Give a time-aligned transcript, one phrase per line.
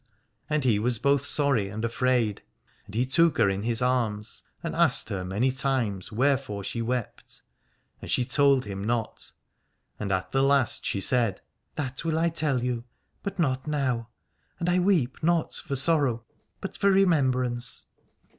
[0.47, 2.41] 269 Aladore And he was both sorry and afraid,
[2.87, 7.43] and he took her in his arms and asked her many times wherefore she wept,
[8.01, 9.31] and she told him not.
[9.99, 11.41] And at the last she said:
[11.75, 12.85] That will I tell you,
[13.21, 14.09] but not now:
[14.59, 16.23] and I weep not for sorrow
[16.61, 17.85] but for remembrance.